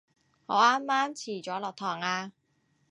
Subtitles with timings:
[0.47, 2.31] 我啱啱遲咗落堂啊